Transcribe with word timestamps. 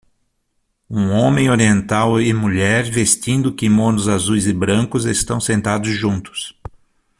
Um 0.89 1.11
homem 1.11 1.47
oriental 1.51 2.19
e 2.19 2.33
mulher 2.33 2.85
vestindo 2.89 3.53
quimonos 3.53 4.07
azuis 4.09 4.47
e 4.47 4.51
brancos 4.51 5.05
estão 5.05 5.39
sentados 5.39 5.91
juntos. 5.95 6.59